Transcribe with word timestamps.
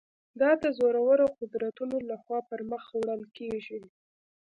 دا 0.41 0.51
د 0.63 0.65
زورورو 0.77 1.25
قدرتونو 1.39 1.97
له 2.09 2.15
خوا 2.23 2.39
پر 2.49 2.59
مخ 2.71 2.83
وړل 2.99 3.23
کېږي. 3.37 3.79